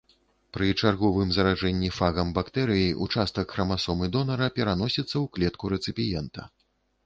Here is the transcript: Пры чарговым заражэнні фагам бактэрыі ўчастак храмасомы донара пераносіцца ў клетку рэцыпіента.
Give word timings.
Пры 0.55 0.69
чарговым 0.81 1.33
заражэнні 1.35 1.89
фагам 1.97 2.31
бактэрыі 2.39 2.89
ўчастак 3.09 3.47
храмасомы 3.57 4.11
донара 4.19 4.51
пераносіцца 4.59 5.11
ў 5.11 5.25
клетку 5.39 5.65
рэцыпіента. 5.79 6.53